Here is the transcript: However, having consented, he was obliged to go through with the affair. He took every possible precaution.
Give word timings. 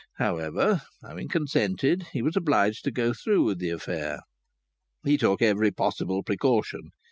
However, 0.17 0.81
having 1.07 1.27
consented, 1.29 2.07
he 2.11 2.23
was 2.23 2.35
obliged 2.35 2.85
to 2.85 2.91
go 2.91 3.13
through 3.13 3.43
with 3.43 3.59
the 3.59 3.69
affair. 3.69 4.21
He 5.03 5.15
took 5.15 5.43
every 5.43 5.69
possible 5.69 6.23
precaution. 6.23 6.89